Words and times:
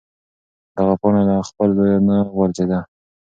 دغه 0.75 0.93
پاڼه 1.01 1.21
له 1.29 1.35
خپل 1.49 1.69
ځایه 1.79 1.99
نه 2.07 2.17
غورځېده. 2.35 2.79